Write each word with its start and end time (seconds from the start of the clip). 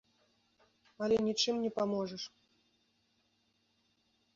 Але 1.07 1.15
нічым 1.29 1.55
не 1.67 1.71
паможаш. 1.77 2.23